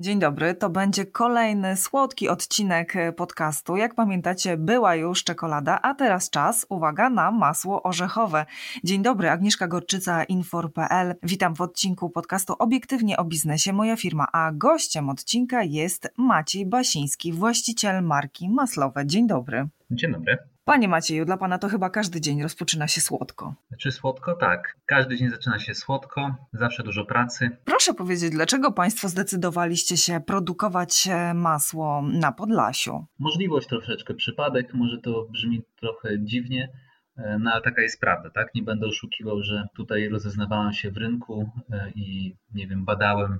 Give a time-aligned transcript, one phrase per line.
[0.00, 3.76] Dzień dobry, to będzie kolejny słodki odcinek podcastu.
[3.76, 8.46] Jak pamiętacie, była już czekolada, a teraz czas, uwaga, na masło orzechowe.
[8.84, 11.14] Dzień dobry, Agnieszka Gorczyca, Infor.pl.
[11.22, 17.32] Witam w odcinku podcastu Obiektywnie o biznesie, moja firma, a gościem odcinka jest Maciej Basiński,
[17.32, 19.06] właściciel marki Maslowe.
[19.06, 19.68] Dzień dobry.
[19.90, 20.38] Dzień dobry.
[20.70, 23.54] Panie Macieju, dla Pana to chyba każdy dzień rozpoczyna się słodko.
[23.78, 24.34] Czy słodko?
[24.34, 24.76] Tak.
[24.86, 27.50] Każdy dzień zaczyna się słodko, zawsze dużo pracy.
[27.64, 33.06] Proszę powiedzieć, dlaczego Państwo zdecydowaliście się produkować e, masło na Podlasiu?
[33.18, 36.68] Możliwość troszeczkę, przypadek, może to brzmi trochę dziwnie,
[37.16, 38.54] e, no ale taka jest prawda, tak?
[38.54, 43.38] Nie będę oszukiwał, że tutaj rozeznawałem się w rynku e, i nie wiem, badałem,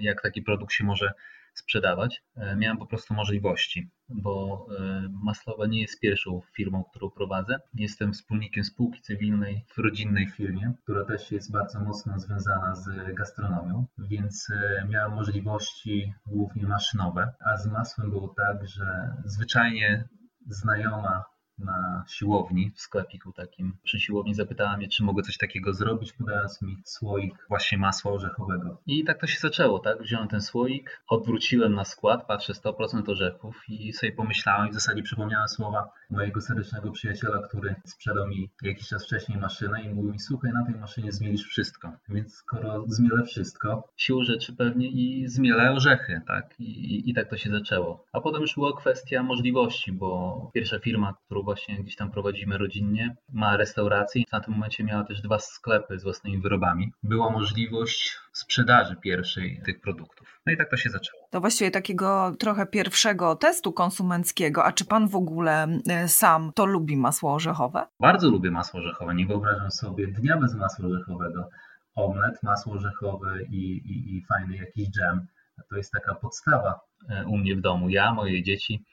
[0.00, 1.12] jak taki produkt się może
[1.58, 2.22] sprzedawać.
[2.36, 7.60] E, miałem po prostu możliwości, bo e, Maslowa nie jest pierwszą firmą, którą prowadzę.
[7.74, 13.86] Jestem wspólnikiem spółki cywilnej w rodzinnej firmie, która też jest bardzo mocno związana z gastronomią,
[13.98, 20.08] więc e, miałem możliwości głównie maszynowe, a z masłem było tak, że zwyczajnie
[20.46, 21.24] znajoma
[21.58, 26.62] na siłowni, w sklepiku takim przy siłowni zapytała mnie, czy mogę coś takiego zrobić, podając
[26.62, 28.80] mi słoik właśnie masła orzechowego.
[28.86, 30.02] I tak to się zaczęło, tak?
[30.02, 35.02] Wziąłem ten słoik, odwróciłem na skład, patrzę 100% orzechów i sobie pomyślałem i w zasadzie
[35.02, 40.20] przypomniałem słowa mojego serdecznego przyjaciela, który sprzedał mi jakiś czas wcześniej maszynę i mówił mi,
[40.20, 41.92] słuchaj, na tej maszynie zmielisz wszystko.
[42.08, 46.60] Więc skoro zmielę wszystko, siłą rzeczy pewnie i zmielę orzechy, tak?
[46.60, 48.04] I, i, I tak to się zaczęło.
[48.12, 53.16] A potem już była kwestia możliwości, bo pierwsza firma, którą właśnie gdzieś tam prowadzimy rodzinnie,
[53.32, 54.22] ma restaurację.
[54.32, 56.92] Na tym momencie miała też dwa sklepy z własnymi wyrobami.
[57.02, 60.40] Była możliwość sprzedaży pierwszej tych produktów.
[60.46, 61.22] No i tak to się zaczęło.
[61.30, 64.64] To właściwie takiego trochę pierwszego testu konsumenckiego.
[64.64, 67.86] A czy pan w ogóle e, sam to lubi masło orzechowe?
[68.00, 69.14] Bardzo lubię masło orzechowe.
[69.14, 71.48] Nie wyobrażam sobie dnia bez masła orzechowego.
[71.94, 75.26] Omlet, masło orzechowe i, i, i fajny jakiś dżem.
[75.70, 77.88] To jest taka podstawa e, u mnie w domu.
[77.88, 78.84] Ja, moje dzieci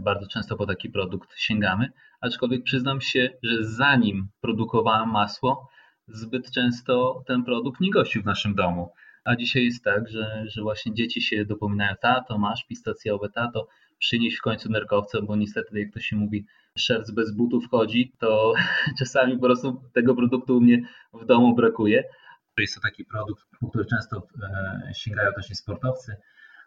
[0.00, 1.88] bardzo często po taki produkt sięgamy,
[2.20, 5.68] aczkolwiek przyznam się, że zanim produkowałem masło,
[6.08, 8.92] zbyt często ten produkt nie gościł w naszym domu.
[9.24, 13.68] A dzisiaj jest tak, że, że właśnie dzieci się dopominają, tato, masz pistacjowe, tato,
[13.98, 16.46] przynieś w końcu nerkowce, bo niestety, jak to się mówi,
[16.78, 18.52] szerc bez butów chodzi, to
[18.98, 22.04] czasami po prostu tego produktu u mnie w domu brakuje.
[22.58, 26.16] Jest to taki produkt, po który często e, sięgają też sportowcy,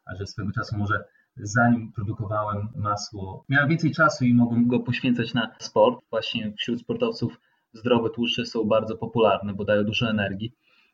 [0.05, 1.03] a że swego czasu może
[1.37, 5.99] zanim produkowałem masło, miałem więcej czasu i mogłem go poświęcać na sport.
[6.09, 7.39] Właśnie wśród sportowców
[7.73, 10.53] zdrowe tłuszcze są bardzo popularne, bo dają dużo energii,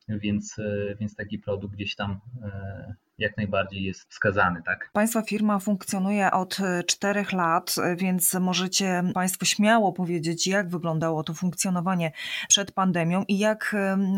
[0.10, 4.64] więc, e, więc taki produkt gdzieś tam e, jak najbardziej jest wskazany.
[4.66, 4.90] Tak?
[4.94, 11.24] Państwa firma funkcjonuje od e, czterech lat, e, więc możecie Państwo śmiało powiedzieć, jak wyglądało
[11.24, 12.12] to funkcjonowanie
[12.48, 13.76] przed pandemią i jak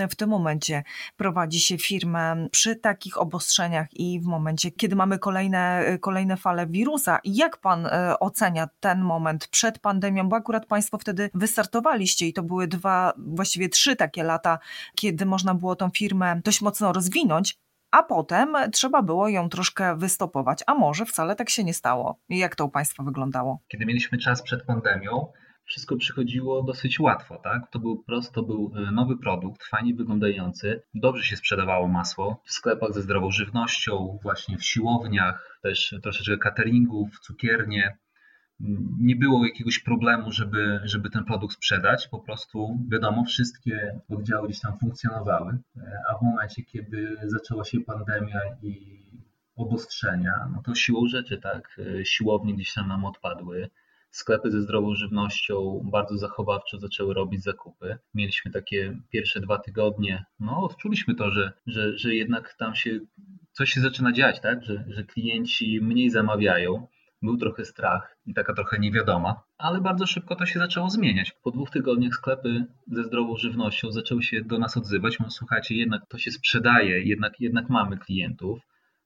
[0.09, 0.83] w tym momencie
[1.17, 6.67] prowadzi się firmę przy takich obostrzeniach i w momencie, kiedy mamy kolejne, e, kolejne fale
[6.67, 7.19] wirusa.
[7.23, 7.87] Jak Pan
[8.19, 13.69] ocenia ten moment przed pandemią, bo akurat Państwo wtedy wystartowaliście i to były dwa, właściwie
[13.69, 14.59] trzy takie lata,
[14.95, 17.57] kiedy można było tą firmę dość mocno rozwinąć,
[17.93, 22.19] a potem trzeba było ją troszkę wystopować, a może wcale tak się nie stało.
[22.29, 23.59] Jak to u Państwa wyglądało?
[23.67, 25.31] Kiedy mieliśmy czas przed pandemią,
[25.65, 27.61] wszystko przychodziło dosyć łatwo, tak?
[27.71, 32.51] To był prosto, to był e, nowy produkt, fajnie wyglądający, dobrze się sprzedawało masło w
[32.51, 37.97] sklepach ze zdrową żywnością, właśnie w siłowniach, też troszeczkę cateringów, cukiernie
[38.99, 42.07] nie było jakiegoś problemu, żeby, żeby ten produkt sprzedać.
[42.07, 45.57] Po prostu, wiadomo, wszystkie oddziały gdzieś tam funkcjonowały,
[46.09, 49.03] a w momencie, kiedy zaczęła się pandemia i
[49.55, 53.69] obostrzenia, no to siłą rzeczy, tak, siłownie gdzieś tam nam odpadły.
[54.11, 57.97] Sklepy ze zdrową żywnością bardzo zachowawczo zaczęły robić zakupy.
[58.13, 62.99] Mieliśmy takie pierwsze dwa tygodnie, no odczuliśmy to, że, że, że jednak tam się
[63.51, 64.63] coś się zaczyna dziać, tak?
[64.63, 66.87] że, że klienci mniej zamawiają
[67.23, 71.31] był trochę strach i taka trochę niewiadoma, ale bardzo szybko to się zaczęło zmieniać.
[71.43, 75.19] Po dwóch tygodniach sklepy ze zdrową żywnością zaczęły się do nas odzywać.
[75.19, 78.59] Mówią, słuchajcie, jednak to się sprzedaje, jednak, jednak mamy klientów.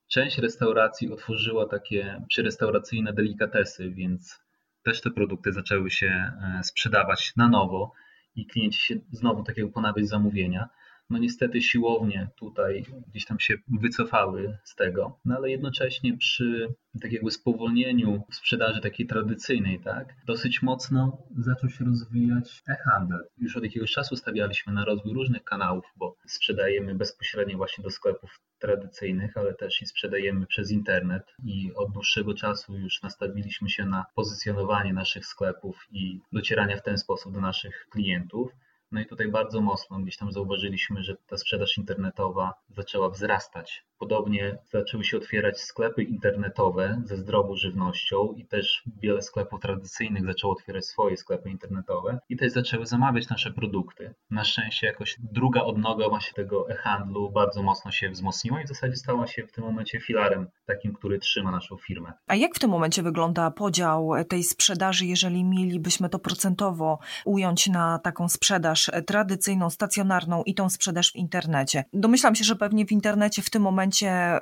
[0.07, 4.39] Część restauracji otworzyła takie przyrestauracyjne delikatesy, więc
[4.83, 7.92] też te produkty zaczęły się e, sprzedawać na nowo
[8.36, 10.69] i klienci się znowu takiego ponawiać zamówienia.
[11.09, 17.12] No niestety siłownie tutaj gdzieś tam się wycofały z tego, no ale jednocześnie przy tak
[17.12, 23.27] jakby spowolnieniu sprzedaży takiej tradycyjnej, tak, dosyć mocno zaczął się rozwijać e-handel.
[23.38, 28.39] Już od jakiegoś czasu stawialiśmy na rozwój różnych kanałów, bo sprzedajemy bezpośrednio właśnie do sklepów
[28.59, 34.06] tradycyjnych, ale też i sprzedajemy przez internet i od dłuższego czasu już nastawiliśmy się na
[34.15, 38.51] pozycjonowanie naszych sklepów i docierania w ten sposób do naszych klientów.
[38.92, 43.86] No i tutaj bardzo mocno gdzieś tam zauważyliśmy, że ta sprzedaż internetowa zaczęła wzrastać.
[44.00, 50.54] Podobnie zaczęły się otwierać sklepy internetowe ze zdrową żywnością i też wiele sklepów tradycyjnych zaczęło
[50.54, 54.13] otwierać swoje sklepy internetowe i też zaczęły zamawiać nasze produkty.
[54.30, 58.95] Na szczęście jakoś druga odnoga właśnie tego e-handlu bardzo mocno się wzmocniła i w zasadzie
[58.95, 62.13] stała się w tym momencie filarem takim, który trzyma naszą firmę.
[62.28, 68.00] A jak w tym momencie wygląda podział tej sprzedaży, jeżeli mielibyśmy to procentowo ująć na
[68.00, 71.83] taką sprzedaż tradycyjną, stacjonarną i tą sprzedaż w internecie?
[71.94, 74.39] Domyślam się, że pewnie w internecie w tym momencie momencie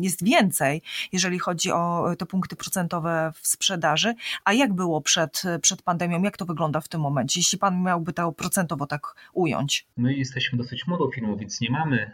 [0.00, 0.82] jest więcej,
[1.12, 4.14] jeżeli chodzi o te punkty procentowe w sprzedaży.
[4.44, 6.22] A jak było przed, przed pandemią?
[6.22, 9.86] Jak to wygląda w tym momencie, jeśli pan miałby to procentowo tak ująć?
[9.96, 12.10] My jesteśmy dosyć młodą firmą, więc nie mamy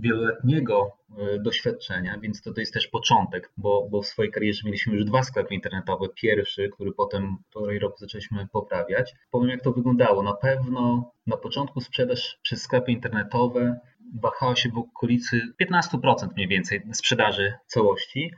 [0.00, 0.99] wieloletniego e,
[1.40, 5.22] doświadczenia, więc to, to jest też początek, bo, bo w swojej karierze mieliśmy już dwa
[5.22, 6.06] sklepy internetowe.
[6.14, 9.14] Pierwszy, który potem półtorej roku zaczęliśmy poprawiać.
[9.30, 10.22] Powiem, jak to wyglądało.
[10.22, 13.80] Na pewno na początku sprzedaż przez sklepy internetowe
[14.14, 18.32] wahała się w okolicy 15% mniej więcej sprzedaży całości.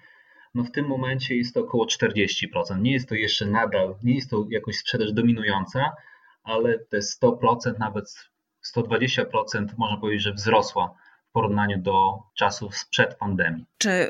[0.54, 2.80] No w tym momencie jest to około 40%.
[2.80, 5.92] Nie jest to jeszcze nadal, nie jest to jakoś sprzedaż dominująca,
[6.44, 8.30] ale te 100%, nawet
[8.76, 10.94] 120% można powiedzieć, że wzrosła
[11.32, 13.66] porównaniu do czasów sprzed pandemii.
[13.82, 14.08] Czy y,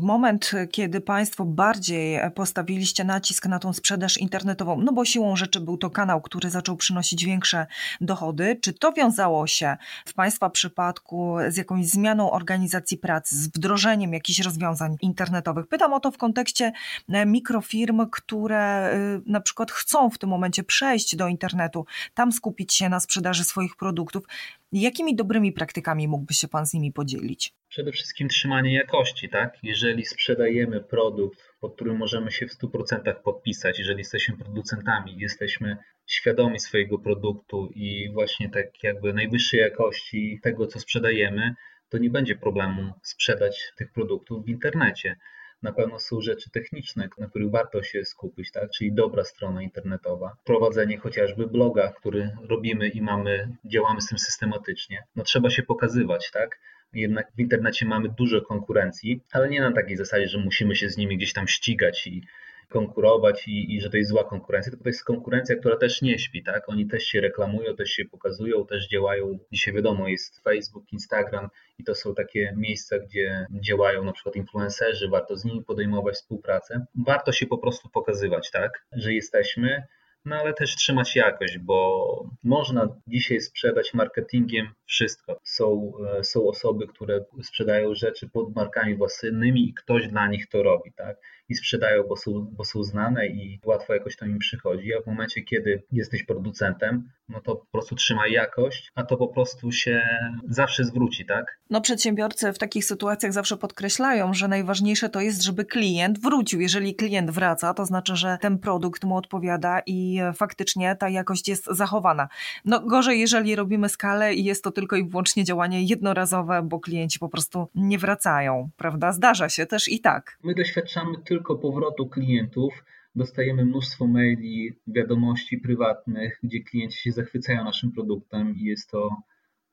[0.00, 5.78] moment, kiedy Państwo bardziej postawiliście nacisk na tą sprzedaż internetową, no bo siłą rzeczy był
[5.78, 7.66] to kanał, który zaczął przynosić większe
[8.00, 9.76] dochody, czy to wiązało się
[10.06, 15.66] w Państwa przypadku z jakąś zmianą organizacji pracy, z wdrożeniem jakichś rozwiązań internetowych?
[15.66, 16.72] Pytam o to w kontekście
[17.08, 22.74] e, mikrofirm, które y, na przykład chcą w tym momencie przejść do internetu, tam skupić
[22.74, 24.24] się na sprzedaży swoich produktów.
[24.72, 27.59] Jakimi dobrymi praktykami mógłby się Pan z nimi podzielić?
[27.70, 29.58] Przede wszystkim trzymanie jakości, tak?
[29.62, 35.76] Jeżeli sprzedajemy produkt, pod którym możemy się w 100% podpisać, jeżeli jesteśmy producentami, jesteśmy
[36.06, 41.54] świadomi swojego produktu i właśnie tak jakby najwyższej jakości tego, co sprzedajemy,
[41.88, 45.16] to nie będzie problemu sprzedać tych produktów w internecie.
[45.62, 48.70] Na pewno są rzeczy techniczne, na których warto się skupić, tak?
[48.70, 55.04] czyli dobra strona internetowa, prowadzenie chociażby bloga, który robimy i mamy, działamy z tym systematycznie.
[55.16, 56.58] No trzeba się pokazywać, tak?
[56.92, 60.96] Jednak w internecie mamy dużo konkurencji, ale nie na takiej zasadzie, że musimy się z
[60.96, 62.22] nimi gdzieś tam ścigać i
[62.70, 66.18] konkurować i, i, że to jest zła konkurencja, tylko to jest konkurencja, która też nie
[66.18, 66.68] śpi, tak?
[66.68, 69.38] Oni też się reklamują, też się pokazują, też działają.
[69.52, 71.48] Dzisiaj wiadomo, jest Facebook, Instagram
[71.78, 76.86] i to są takie miejsca, gdzie działają na przykład influencerzy, warto z nimi podejmować współpracę.
[77.06, 78.86] Warto się po prostu pokazywać, tak?
[78.92, 79.82] Że jesteśmy,
[80.24, 85.40] no ale też trzymać jakość, bo można dzisiaj sprzedać marketingiem wszystko.
[85.44, 90.62] Są, e, są osoby, które sprzedają rzeczy pod markami własnymi i ktoś dla nich to
[90.62, 91.16] robi, tak?
[91.50, 95.06] I sprzedają, bo są, bo są znane i łatwo jakoś to im przychodzi, a w
[95.06, 100.02] momencie, kiedy jesteś producentem, no to po prostu trzymaj jakość, a to po prostu się
[100.48, 101.58] zawsze zwróci, tak?
[101.70, 106.60] No przedsiębiorcy w takich sytuacjach zawsze podkreślają, że najważniejsze to jest, żeby klient wrócił.
[106.60, 111.66] Jeżeli klient wraca, to znaczy, że ten produkt mu odpowiada i faktycznie ta jakość jest
[111.66, 112.28] zachowana.
[112.64, 117.18] No gorzej, jeżeli robimy skalę i jest to tylko i wyłącznie działanie jednorazowe, bo klienci
[117.18, 119.12] po prostu nie wracają, prawda?
[119.12, 120.38] Zdarza się też i tak.
[120.42, 122.84] My doświadczamy tylko powrotu klientów.
[123.14, 129.16] Dostajemy mnóstwo maili, wiadomości prywatnych, gdzie klienci się zachwycają naszym produktem i jest to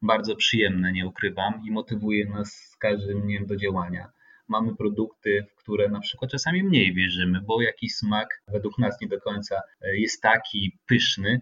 [0.02, 4.12] bardzo przyjemne, nie ukrywam, i motywuje nas z każdym dniem do działania.
[4.48, 9.08] Mamy produkty, w które na przykład czasami mniej wierzymy, bo jakiś smak według nas nie
[9.08, 9.62] do końca
[9.94, 11.42] jest taki pyszny,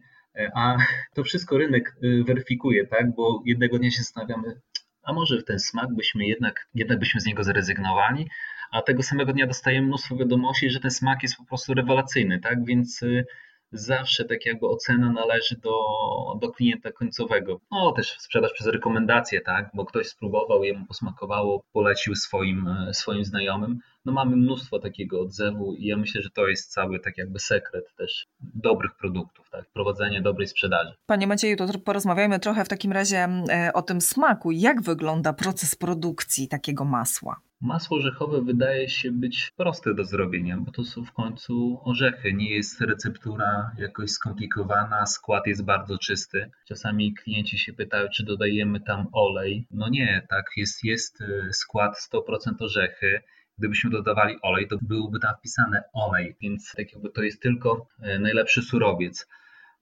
[0.56, 0.78] a
[1.14, 3.16] to wszystko rynek y, weryfikuje, tak?
[3.16, 4.62] Bo jednego dnia się zastanawiamy,
[5.04, 8.30] a może ten smak byśmy jednak, jednak byśmy z niego zrezygnowali,
[8.72, 12.66] a tego samego dnia dostajemy mnóstwo wiadomości, że ten smak jest po prostu rewelacyjny, tak?
[12.66, 13.26] Więc y,
[13.72, 15.74] zawsze tak jakby ocena należy do,
[16.42, 17.60] do klienta końcowego.
[17.72, 19.70] No też sprzedaż przez rekomendacje, tak?
[19.74, 25.76] Bo ktoś spróbował, jemu posmakowało, polecił swoim, y, swoim znajomym no mamy mnóstwo takiego odzewu
[25.76, 29.66] i ja myślę, że to jest cały tak jakby sekret też dobrych produktów, tak?
[29.74, 30.94] prowadzenie dobrej sprzedaży.
[31.06, 34.52] Panie Macieju, to porozmawiajmy trochę w takim razie e, o tym smaku.
[34.52, 37.42] Jak wygląda proces produkcji takiego masła?
[37.62, 42.34] Masło orzechowe wydaje się być proste do zrobienia, bo to są w końcu orzechy.
[42.34, 46.52] Nie jest receptura jakoś skomplikowana, skład jest bardzo czysty.
[46.68, 49.68] Czasami klienci się pytają, czy dodajemy tam olej.
[49.72, 53.22] No nie, tak, jest, jest y, skład 100% orzechy.
[53.58, 58.20] Gdybyśmy dodawali olej, to byłoby tam wpisane olej, więc tak jakby to jest tylko y,
[58.20, 59.28] najlepszy surowiec.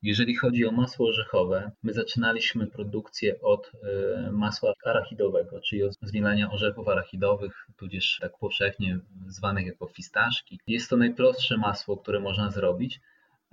[0.04, 6.52] Jeżeli chodzi o masło orzechowe, my zaczynaliśmy produkcję od e, masła arachidowego, czyli od zmielania
[6.52, 10.60] orzechów arachidowych, tudzież tak powszechnie zwanych jako fistaszki.
[10.68, 13.00] Jest to najprostsze masło, które można zrobić,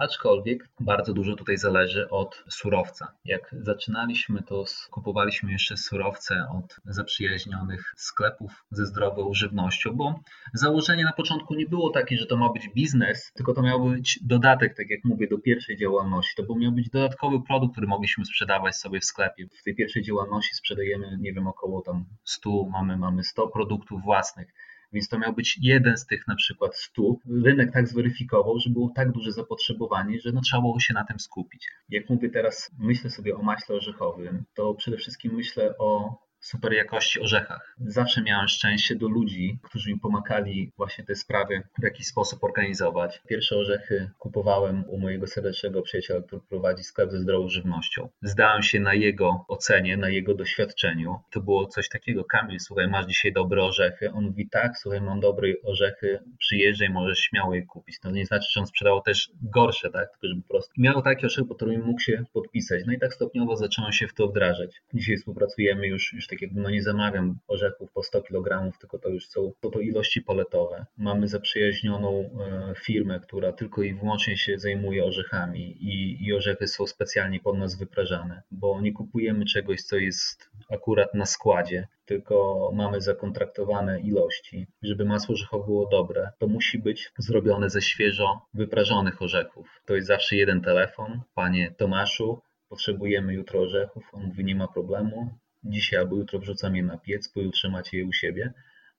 [0.00, 3.14] aczkolwiek bardzo dużo tutaj zależy od surowca.
[3.24, 10.20] Jak zaczynaliśmy, to kupowaliśmy jeszcze surowce od zaprzyjaźnionych sklepów ze zdrową żywnością, bo
[10.54, 14.18] założenie na początku nie było takie, że to ma być biznes, tylko to miał być
[14.22, 16.42] dodatek, tak jak mówię, do pierwszej działalności.
[16.46, 19.46] To miał być dodatkowy produkt, który mogliśmy sprzedawać sobie w sklepie.
[19.60, 24.52] W tej pierwszej działalności sprzedajemy, nie wiem, około tam 100, mamy, mamy 100 produktów własnych
[24.92, 27.20] więc to miał być jeden z tych na przykład stu.
[27.44, 31.20] Rynek tak zweryfikował, że było tak duże zapotrzebowanie, że no, trzeba było się na tym
[31.20, 31.68] skupić.
[31.88, 37.20] Jak mówię teraz, myślę sobie o maśle orzechowym, to przede wszystkim myślę o super jakości
[37.20, 37.76] orzechach.
[37.86, 43.20] Zawsze miałem szczęście do ludzi, którzy mi pomagali właśnie te sprawy w jakiś sposób organizować.
[43.28, 48.08] Pierwsze orzechy kupowałem u mojego serdecznego przyjaciela, który prowadzi sklep ze zdrową żywnością.
[48.22, 51.18] Zdałem się na jego ocenie, na jego doświadczeniu.
[51.30, 54.12] To było coś takiego, Kamil, słuchaj, masz dzisiaj dobre orzechy?
[54.12, 58.00] On mówi, tak, słuchaj, mam dobre orzechy, przyjeżdżaj, możesz śmiało je kupić.
[58.00, 61.26] To nie znaczy, że on sprzedawał też gorsze, tak, tylko żeby po prostu miał takie
[61.26, 62.82] orzechy, po którym mógł się podpisać.
[62.86, 64.82] No i tak stopniowo zacząłem się w to wdrażać.
[64.94, 69.08] Dzisiaj współpracujemy już, już tak jakby no nie zamawiam orzechów po 100 kg, tylko to
[69.08, 70.86] już są to, to ilości poletowe.
[70.98, 76.86] Mamy zaprzyjaźnioną e, firmę, która tylko i wyłącznie się zajmuje orzechami i, i orzechy są
[76.86, 83.00] specjalnie pod nas wyprażane, bo nie kupujemy czegoś, co jest akurat na składzie, tylko mamy
[83.00, 84.66] zakontraktowane ilości.
[84.82, 89.82] Żeby masło orzechowe było dobre, to musi być zrobione ze świeżo wyprażonych orzechów.
[89.84, 91.20] To jest zawsze jeden telefon.
[91.34, 94.04] Panie Tomaszu, potrzebujemy jutro orzechów.
[94.12, 95.30] On mówi, nie ma problemu
[95.64, 98.52] dzisiaj albo jutro wrzucam je na piec, pojutrze macie je u siebie.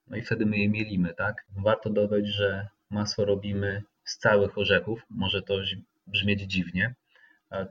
[0.07, 1.45] No i wtedy my je mielimy, tak?
[1.57, 5.01] Warto dodać, że masło robimy z całych orzechów.
[5.09, 5.59] Może to
[6.07, 6.95] brzmieć dziwnie,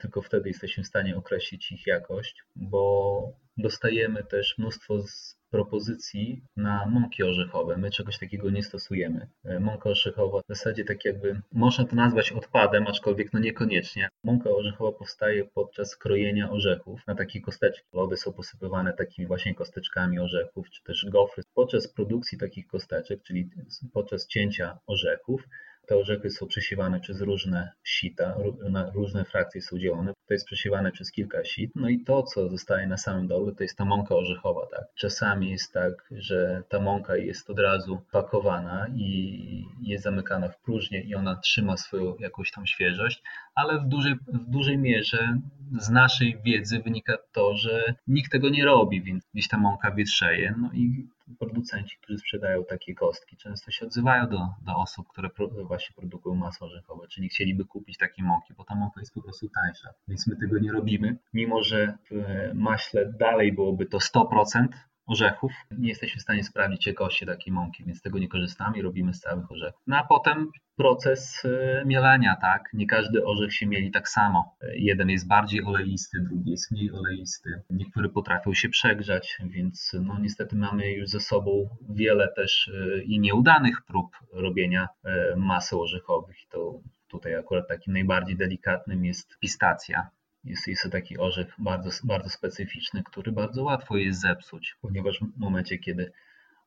[0.00, 5.04] tylko wtedy jesteśmy w stanie określić ich jakość, bo dostajemy też mnóstwo
[5.50, 7.76] propozycji na mąki orzechowe.
[7.76, 9.28] My czegoś takiego nie stosujemy.
[9.44, 14.08] E, mąka orzechowa w zasadzie tak jakby można to nazwać odpadem, aczkolwiek no niekoniecznie.
[14.24, 17.86] Mąka orzechowa powstaje podczas krojenia orzechów na takie kosteczki.
[17.92, 21.42] Lody są posypywane takimi właśnie kosteczkami orzechów, czy też gofry.
[21.54, 23.50] Podczas produkcji takich kosteczek, czyli
[23.92, 25.42] podczas cięcia orzechów,
[25.90, 28.36] te orzechy są przesiewane przez różne sita,
[28.70, 30.12] na różne frakcje są dzielone.
[30.26, 31.72] To jest przesiewane przez kilka sit.
[31.76, 34.66] No i to, co zostaje na samym dole, to jest ta mąka orzechowa.
[34.70, 34.84] Tak?
[34.94, 41.00] Czasami jest tak, że ta mąka jest od razu pakowana i jest zamykana w próżnię
[41.00, 43.22] i ona trzyma swoją jakąś tam świeżość,
[43.54, 45.38] ale w dużej, w dużej mierze
[45.78, 50.54] z naszej wiedzy wynika to, że nikt tego nie robi, więc gdzieś ta mąka wietrzeje.
[50.58, 51.08] No i
[51.40, 55.28] producenci, którzy sprzedają takie kostki, często się odzywają do, do osób, które
[55.64, 59.48] właśnie produkują masło orzechowe, czyli chcieliby kupić takie mąki, bo ta mąka jest po prostu
[59.48, 59.88] tańsza.
[60.08, 64.66] Więc my tego nie robimy, mimo że w maśle dalej byłoby to 100%,
[65.10, 65.52] orzechów.
[65.78, 69.20] Nie jesteśmy w stanie sprawdzić jakości takiej mąki, więc tego nie korzystamy i robimy z
[69.20, 69.82] całych orzechów.
[69.86, 72.70] No a potem proces e, mielenia, tak?
[72.72, 74.56] Nie każdy orzech się mieli tak samo.
[74.74, 77.62] Jeden jest bardziej oleisty, drugi jest mniej oleisty.
[77.70, 83.20] Niektóre potrafią się przegrzać, więc no niestety mamy już ze sobą wiele też e, i
[83.20, 86.36] nieudanych prób robienia e, maseł orzechowych.
[86.50, 90.10] To tutaj akurat takim najbardziej delikatnym jest pistacja
[90.44, 95.40] jest, jest to taki orzech bardzo, bardzo specyficzny, który bardzo łatwo jest zepsuć, ponieważ w
[95.40, 96.12] momencie, kiedy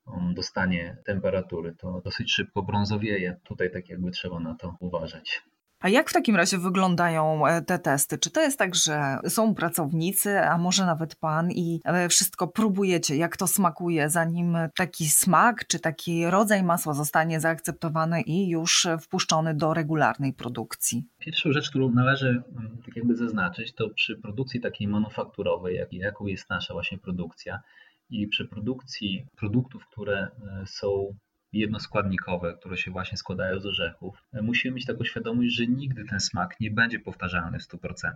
[0.05, 3.39] on dostanie temperatury, to dosyć szybko brązowieje.
[3.43, 5.43] Tutaj tak jakby trzeba na to uważać.
[5.83, 8.17] A jak w takim razie wyglądają e, te testy?
[8.17, 13.15] Czy to jest tak, że są pracownicy, a może nawet pan i e, wszystko próbujecie,
[13.15, 19.55] jak to smakuje, zanim taki smak czy taki rodzaj masła zostanie zaakceptowany i już wpuszczony
[19.55, 21.07] do regularnej produkcji?
[21.19, 26.25] Pierwszą rzecz, którą należy mm, tak jakby zaznaczyć, to przy produkcji takiej manufakturowej, jak, jaką
[26.25, 27.59] jest nasza właśnie produkcja,
[28.09, 31.15] i przy produkcji produktów, które e, są
[31.53, 36.59] jednoskładnikowe, które się właśnie składają z orzechów, musimy mieć taką świadomość, że nigdy ten smak
[36.59, 38.11] nie będzie powtarzalny w 100%.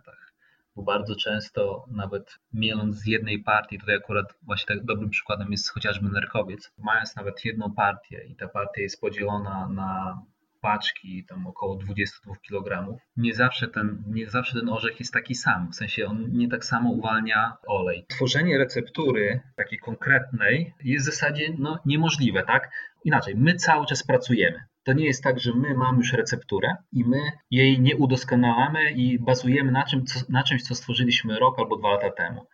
[0.75, 5.69] bo bardzo często nawet mieląc z jednej partii, tutaj akurat właśnie tak dobrym przykładem jest
[5.71, 10.21] chociażby nerkowiec, mając nawet jedną partię i ta partia jest podzielona na
[10.61, 15.71] paczki, tam około 22 kg, nie zawsze, ten, nie zawsze ten orzech jest taki sam,
[15.71, 18.05] w sensie on nie tak samo uwalnia olej.
[18.07, 22.71] Tworzenie receptury takiej konkretnej jest w zasadzie no, niemożliwe, tak?
[23.07, 24.63] Inaczej, my cały czas pracujemy.
[24.83, 29.19] To nie jest tak, że my mamy już recepturę i my jej nie udoskonalamy i
[29.19, 32.47] bazujemy na, czym, co, na czymś, co stworzyliśmy rok albo dwa lata temu.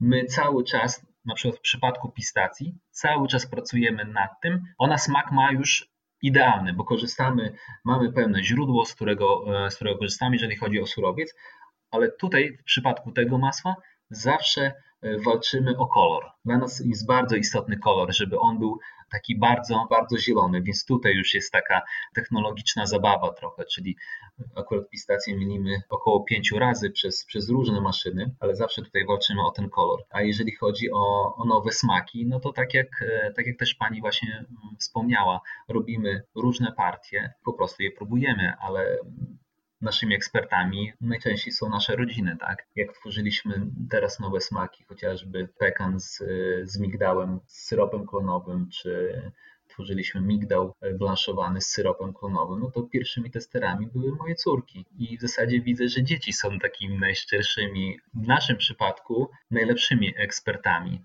[0.00, 4.64] My cały czas, na przykład w przypadku pistacji, cały czas pracujemy nad tym.
[4.78, 5.88] Ona smak ma już
[6.22, 7.52] idealny, bo korzystamy,
[7.84, 11.34] mamy pewne źródło, z którego, e, z którego korzystamy, jeżeli chodzi o surowiec,
[11.90, 13.76] ale tutaj w przypadku tego masła
[14.10, 14.72] zawsze
[15.24, 16.24] walczymy o kolor.
[16.44, 18.78] Dla nas jest bardzo istotny kolor, żeby on był
[19.10, 21.82] taki bardzo, bardzo zielony, więc tutaj już jest taka
[22.14, 23.96] technologiczna zabawa trochę, czyli
[24.56, 29.50] akurat pistację mielimy około pięciu razy przez, przez różne maszyny, ale zawsze tutaj walczymy o
[29.50, 30.04] ten kolor.
[30.10, 33.04] A jeżeli chodzi o, o nowe smaki, no to tak jak,
[33.36, 34.44] tak jak też pani właśnie
[34.78, 38.98] wspomniała, robimy różne partie, po prostu je próbujemy, ale
[39.80, 42.66] naszymi ekspertami najczęściej są nasze rodziny, tak?
[42.76, 46.22] Jak tworzyliśmy teraz nowe smaki, chociażby pekan z,
[46.62, 49.22] z migdałem, z syropem klonowym, czy
[49.68, 54.84] tworzyliśmy migdał blanszowany z syropem klonowym, no to pierwszymi testerami były moje córki.
[54.98, 61.04] I w zasadzie widzę, że dzieci są takimi najszczerszymi, w naszym przypadku, najlepszymi ekspertami.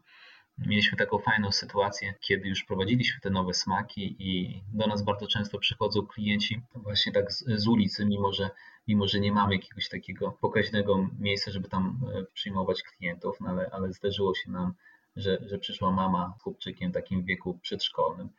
[0.57, 5.59] Mieliśmy taką fajną sytuację, kiedy już prowadziliśmy te nowe smaki i do nas bardzo często
[5.59, 8.49] przychodzą klienci właśnie tak z, z ulicy, mimo że,
[8.87, 13.69] mimo że nie mamy jakiegoś takiego pokaźnego miejsca, żeby tam e, przyjmować klientów, no ale,
[13.71, 14.73] ale zdarzyło się nam,
[15.15, 18.29] że, że przyszła mama z chłopczykiem takim w wieku przedszkolnym.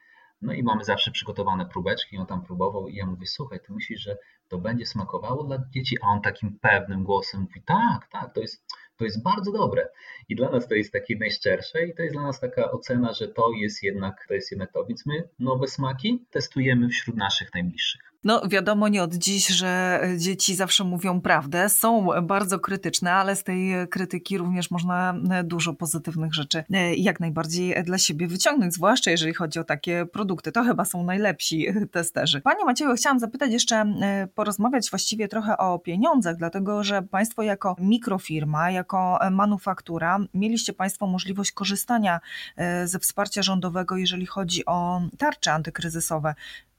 [0.42, 4.00] No i mamy zawsze przygotowane próbeczki, on tam próbował i ja mówię, słuchaj, ty myślisz,
[4.00, 4.16] że
[4.49, 5.96] to będzie smakowało dla dzieci?
[6.02, 8.64] A on takim pewnym głosem mówi, tak, tak, to jest,
[8.96, 9.88] to jest bardzo dobre.
[10.28, 13.28] I dla nas to jest takie najszczersze i to jest dla nas taka ocena, że
[13.28, 14.34] to jest jednak to.
[14.34, 14.84] Jest jednak to.
[14.84, 18.12] Więc my nowe smaki testujemy wśród naszych najbliższych.
[18.26, 23.45] No wiadomo nie od dziś, że dzieci zawsze mówią prawdę, są bardzo krytyczne, ale z
[23.45, 25.14] tej krytyki również można
[25.45, 30.52] dużo pozytywnych rzeczy e, jak najbardziej dla siebie wyciągnąć, zwłaszcza jeżeli chodzi o takie produkty.
[30.52, 32.40] To chyba są najlepsi testerzy.
[32.40, 37.76] Panie Macieju, chciałam zapytać jeszcze, e, porozmawiać właściwie trochę o pieniądzach, dlatego że Państwo jako
[37.78, 42.21] mikrofirma, jako manufaktura, mieliście Państwo możliwość korzystania
[42.56, 46.35] e, ze wsparcia rządowego, jeżeli chodzi o tarcze antykryzysowe.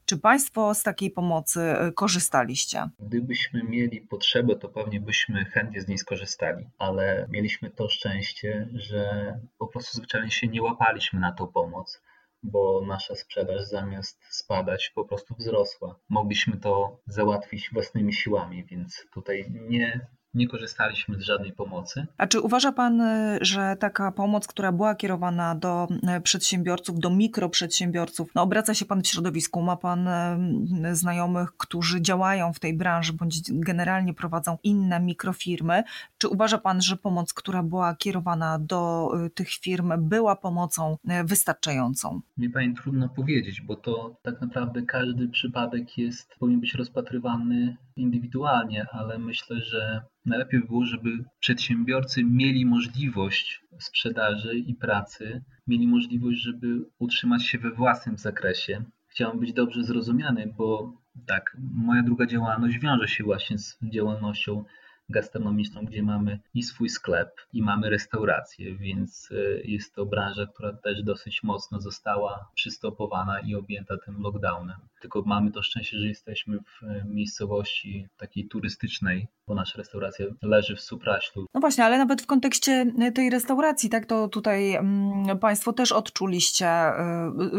[0.10, 2.90] Czy Państwo z takiej pomocy e, korzystaliście?
[3.00, 9.34] Gdybyśmy mieli potrzebę, to pewnie byśmy chętnie z niej skorzystali, ale mieliśmy to szczęście, że
[9.58, 12.02] po prostu zwyczajnie się nie łapaliśmy na tą pomoc
[12.44, 16.00] bo nasza sprzedaż zamiast spadać po prostu wzrosła.
[16.10, 20.08] Mogliśmy to załatwić własnymi siłami, więc tutaj nie
[20.38, 22.08] nie korzystaliśmy z żadnej pomocy.
[22.18, 27.10] A czy uważa Pan, y, że taka pomoc, która była kierowana do y, przedsiębiorców, do
[27.10, 32.74] mikroprzedsiębiorców, no obraca się Pan w środowisku, ma Pan y, znajomych, którzy działają w tej
[32.74, 35.84] branży bądź generalnie prowadzą inne mikrofirmy.
[36.18, 42.22] Czy uważa Pan, że pomoc, która była kierowana do tych firm, była pomocą wystarczającą?
[42.38, 48.86] Mi Pani trudno powiedzieć, bo to tak naprawdę każdy przypadek jest, powinien być rozpatrywany indywidualnie,
[48.92, 51.10] ale myślę, że najlepiej by było, żeby
[51.40, 56.68] przedsiębiorcy mieli możliwość sprzedaży i pracy, mieli możliwość, żeby
[57.00, 58.84] utrzymać się we własnym zakresie.
[59.08, 60.94] Chciałem być dobrze zrozumiany, bo
[61.26, 64.64] tak, moja druga działalność wiąże się właśnie z działalnością
[65.10, 70.74] gastronomiczną, gdzie mamy i swój sklep, i mamy restaurację, więc e, jest to branża, która
[70.74, 74.78] też dosyć mocno została przystopowana i objęta tym lockdownem.
[75.02, 80.76] Tylko mamy to szczęście, że jesteśmy w e, miejscowości takiej turystycznej, bo nasza restauracja leży
[80.76, 81.46] w Supraślu.
[81.54, 85.92] No właśnie, ale nawet w kontekście e, tej restauracji, tak, to tutaj mm, Państwo też
[85.92, 86.68] odczuliście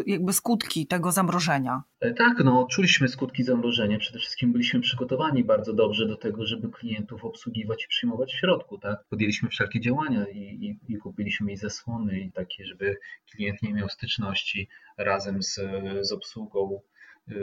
[0.07, 1.83] jakby skutki tego zamrożenia.
[2.01, 3.98] Tak, no, czuliśmy skutki zamrożenia.
[3.98, 8.79] Przede wszystkim byliśmy przygotowani bardzo dobrze do tego, żeby klientów obsługiwać i przyjmować w środku.
[8.79, 9.05] Tak?
[9.11, 12.96] Podjęliśmy wszelkie działania i, i, i kupiliśmy jej zasłony i takie, żeby
[13.31, 15.61] klient nie miał styczności razem z,
[16.01, 16.97] z obsługą y,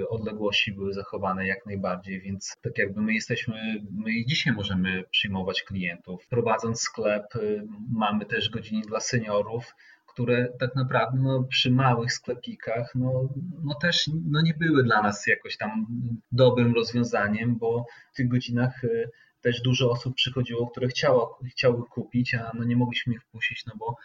[0.09, 3.55] odległości były zachowane jak najbardziej, więc tak jakby my jesteśmy,
[3.91, 6.27] my i dzisiaj możemy przyjmować klientów.
[6.27, 9.75] Prowadząc sklep, y, mamy też godziny dla seniorów,
[10.07, 13.29] które tak naprawdę no, przy małych sklepikach no,
[13.63, 15.85] no też no nie były dla nas jakoś tam
[16.31, 19.09] dobrym rozwiązaniem, bo w tych godzinach y,
[19.41, 23.73] też dużo osób przychodziło, które chciało, chciały kupić, a no nie mogliśmy ich wpuścić, no
[23.79, 23.95] bo y,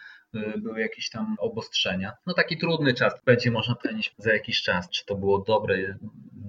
[0.57, 2.13] były jakieś tam obostrzenia.
[2.25, 5.95] No taki trudny czas, będzie można powiedzieć za jakiś czas, czy to było dobre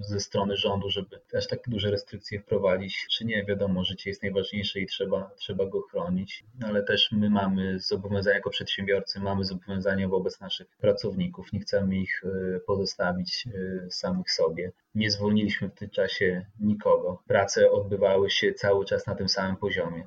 [0.01, 4.79] ze strony rządu, żeby aż tak duże restrykcje wprowadzić, czy nie, wiadomo, życie jest najważniejsze
[4.79, 10.39] i trzeba, trzeba go chronić, ale też my mamy zobowiązania jako przedsiębiorcy, mamy zobowiązania wobec
[10.39, 14.71] naszych pracowników, nie chcemy ich y, pozostawić y, samych sobie.
[14.95, 17.23] Nie zwolniliśmy w tym czasie nikogo.
[17.27, 20.03] Prace odbywały się cały czas na tym samym poziomie.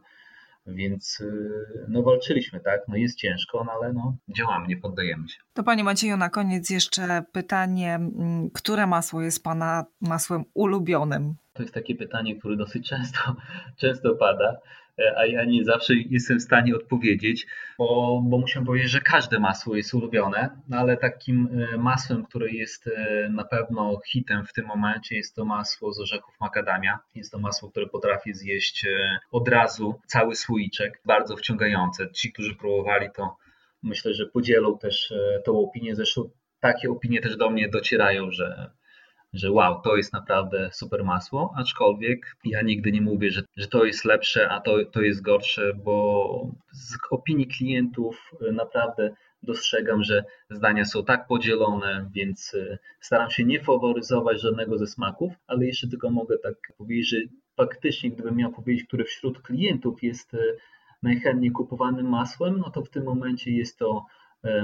[0.67, 2.81] Więc y, no walczyliśmy, tak?
[2.89, 5.39] No jest ciężko, no ale no działamy, nie poddajemy się.
[5.55, 11.35] To Panie Macieju, na koniec jeszcze pytanie, mm, które masło jest Pana masłem ulubionym?
[11.53, 13.19] To jest takie pytanie, które dosyć często,
[13.81, 14.57] często pada.
[14.99, 17.47] E, a ja nie zawsze jestem w stanie odpowiedzieć,
[17.79, 22.51] bo, bo muszę powiedzieć, że każde masło jest ulubione, no ale takim e, masłem, które
[22.51, 26.99] jest e, na pewno hitem w tym momencie jest to masło z orzechów makadamia.
[27.15, 28.87] Jest to masło, które potrafi zjeść
[29.31, 32.11] od razu cały słoiczek, bardzo wciągające.
[32.13, 33.37] Ci, którzy próbowali to
[33.83, 35.95] myślę, że podzielą też tą opinię.
[35.95, 36.31] Zresztą
[36.61, 38.71] takie opinie też do mnie docierają, że
[39.39, 43.85] że wow, to jest naprawdę super masło, aczkolwiek ja nigdy nie mówię, że, że to
[43.85, 50.25] jest lepsze, a to, to jest gorsze, bo z opinii klientów e, naprawdę dostrzegam, że
[50.51, 55.89] zdania są tak podzielone, więc e, staram się nie faworyzować żadnego ze smaków, ale jeszcze
[55.89, 57.17] tylko mogę tak powiedzieć, że
[57.57, 60.39] faktycznie gdybym miał powiedzieć, który wśród klientów jest e,
[61.03, 64.07] najchętniej kupowanym masłem, no to w tym momencie jest to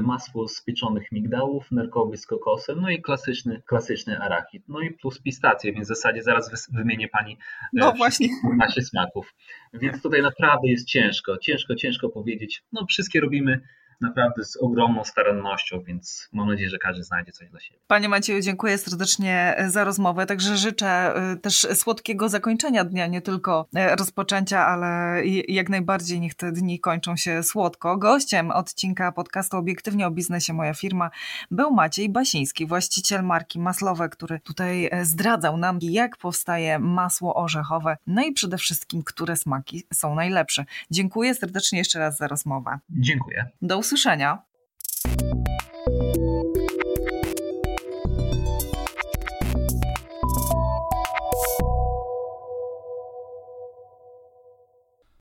[0.02, 5.20] masło z pieczonych migdałów, nerkowy z kokosem, no i klasyczny, klasyczny arachid, no i plus
[5.20, 7.36] pistacje, więc w zasadzie zaraz wymienię Pani e,
[7.72, 8.28] no właśnie.
[8.56, 9.34] nasze smaków.
[9.74, 12.64] Więc tutaj naprawdę jest ciężko, ciężko, ciężko powiedzieć.
[12.72, 13.60] No wszystkie robimy
[14.02, 17.80] naprawdę z ogromną starannością, więc mam nadzieję, że każdy znajdzie coś dla siebie.
[17.86, 20.26] Panie Macieju, dziękuję serdecznie za rozmowę.
[20.26, 26.34] Także życzę y, też słodkiego zakończenia dnia, nie tylko y, rozpoczęcia, ale jak najbardziej niech
[26.34, 27.96] te dni kończą się słodko.
[27.96, 31.10] Gościem odcinka podcastu Obiektywnie o biznesie Moja firma
[31.50, 37.96] był Maciej Basiński, właściciel marki Maslowe, który tutaj e, zdradzał nam, jak powstaje masło orzechowe,
[38.06, 40.64] no i przede wszystkim, które smaki są najlepsze.
[40.90, 42.78] Dziękuję serdecznie jeszcze raz za rozmowę.
[42.90, 43.48] Dziękuję.
[43.62, 44.42] Do usłyszenia.